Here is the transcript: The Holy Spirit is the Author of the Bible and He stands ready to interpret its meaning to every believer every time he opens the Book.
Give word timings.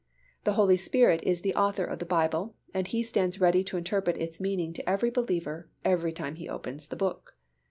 The 0.45 0.53
Holy 0.53 0.77
Spirit 0.77 1.19
is 1.21 1.41
the 1.41 1.53
Author 1.53 1.83
of 1.85 1.99
the 1.99 2.07
Bible 2.07 2.55
and 2.73 2.87
He 2.87 3.03
stands 3.03 3.39
ready 3.39 3.63
to 3.65 3.77
interpret 3.77 4.17
its 4.17 4.39
meaning 4.39 4.73
to 4.73 4.89
every 4.89 5.11
believer 5.11 5.69
every 5.85 6.11
time 6.11 6.37
he 6.37 6.49
opens 6.49 6.87
the 6.87 6.95
Book. 6.95 7.35